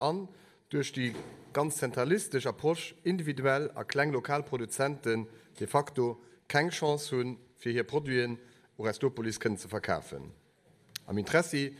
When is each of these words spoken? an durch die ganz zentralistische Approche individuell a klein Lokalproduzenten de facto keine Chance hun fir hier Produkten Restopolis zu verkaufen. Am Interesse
an 0.00 0.28
durch 0.68 0.92
die 0.92 1.14
ganz 1.52 1.76
zentralistische 1.76 2.50
Approche 2.50 2.94
individuell 3.04 3.70
a 3.74 3.84
klein 3.84 4.12
Lokalproduzenten 4.12 5.26
de 5.58 5.66
facto 5.66 6.20
keine 6.46 6.70
Chance 6.70 7.16
hun 7.16 7.38
fir 7.56 7.72
hier 7.72 7.84
Produkten 7.84 8.38
Restopolis 8.78 9.38
zu 9.38 9.68
verkaufen. 9.68 10.32
Am 11.06 11.18
Interesse 11.18 11.72